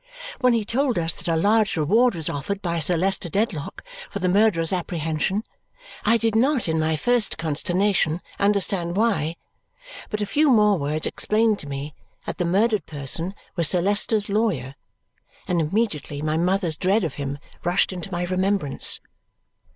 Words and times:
When 0.39 0.53
he 0.53 0.65
told 0.65 0.97
us 0.97 1.13
that 1.13 1.27
a 1.27 1.35
large 1.35 1.77
reward 1.77 2.15
was 2.15 2.27
offered 2.27 2.59
by 2.63 2.79
Sir 2.79 2.97
Leicester 2.97 3.29
Dedlock 3.29 3.83
for 4.09 4.17
the 4.17 4.27
murderer's 4.27 4.73
apprehension, 4.73 5.43
I 6.03 6.17
did 6.17 6.35
not 6.35 6.67
in 6.67 6.79
my 6.79 6.95
first 6.95 7.37
consternation 7.37 8.19
understand 8.39 8.97
why; 8.97 9.35
but 10.09 10.19
a 10.19 10.25
few 10.25 10.49
more 10.49 10.79
words 10.79 11.05
explained 11.05 11.59
to 11.59 11.67
me 11.69 11.93
that 12.25 12.39
the 12.39 12.45
murdered 12.45 12.87
person 12.87 13.35
was 13.55 13.67
Sir 13.69 13.79
Leicester's 13.79 14.27
lawyer, 14.27 14.73
and 15.47 15.61
immediately 15.61 16.19
my 16.23 16.35
mother's 16.35 16.77
dread 16.77 17.03
of 17.03 17.13
him 17.21 17.37
rushed 17.63 17.93
into 17.93 18.11
my 18.11 18.23
remembrance. 18.25 18.99